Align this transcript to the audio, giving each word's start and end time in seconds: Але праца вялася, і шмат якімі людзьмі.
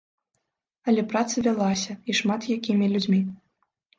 Але 0.91 1.01
праца 1.11 1.43
вялася, 1.47 1.93
і 2.13 2.17
шмат 2.21 2.47
якімі 2.57 2.89
людзьмі. 2.97 3.21